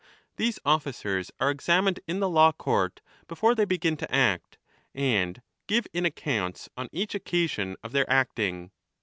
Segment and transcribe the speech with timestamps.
[0.37, 4.57] These officers are examined in the law court before they begin to act,
[4.95, 8.71] and give in accounts on each occasion of their acting.